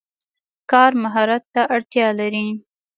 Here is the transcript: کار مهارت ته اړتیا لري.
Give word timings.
کار 0.71 0.91
مهارت 1.03 1.43
ته 1.53 1.61
اړتیا 1.75 2.07
لري. 2.19 2.45